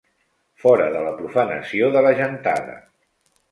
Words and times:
Fora 0.63 0.87
de 0.95 1.03
la 1.09 1.11
profanació 1.19 1.93
de 1.99 2.05
la 2.09 2.17
gentada 2.23 2.81